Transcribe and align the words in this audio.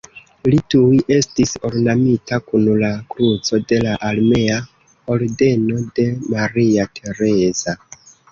Li 0.51 0.59
tuj 0.73 0.95
estis 1.15 1.51
ornamita 1.67 2.39
kun 2.47 2.65
la 2.85 2.89
Kruco 3.11 3.59
de 3.73 3.79
la 3.85 3.93
Armea 4.09 4.57
ordeno 5.17 5.79
de 5.99 6.09
Maria 6.33 6.89
Tereza. 6.97 7.77